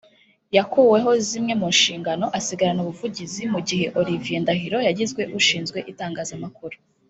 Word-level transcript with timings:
yakuweho 0.55 1.09
zimwe 1.27 1.53
mu 1.61 1.67
nshingano 1.75 2.25
asigarana 2.39 2.81
Ubuvugizi 2.83 3.41
mu 3.53 3.59
gihe 3.67 3.85
Olivier 3.99 4.39
Ndahiro 4.43 4.77
yagizwe 4.87 5.21
ushinzwe 5.39 5.77
Itangazamakuru 5.91 6.77